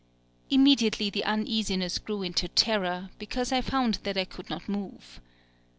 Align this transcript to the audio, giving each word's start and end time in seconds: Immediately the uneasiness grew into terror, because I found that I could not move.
Immediately 0.49 1.11
the 1.11 1.23
uneasiness 1.23 1.99
grew 1.99 2.23
into 2.23 2.47
terror, 2.47 3.11
because 3.19 3.51
I 3.51 3.61
found 3.61 3.99
that 4.01 4.17
I 4.17 4.25
could 4.25 4.49
not 4.49 4.67
move. 4.67 5.21